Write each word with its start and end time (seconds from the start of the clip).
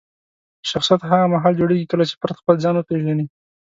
شخصیت 0.69 1.01
هغه 1.03 1.25
مهال 1.33 1.53
جوړېږي 1.59 1.85
کله 1.91 2.03
چې 2.09 2.15
فرد 2.21 2.35
خپل 2.41 2.55
ځان 2.63 2.75
وپیژني. 2.75 3.25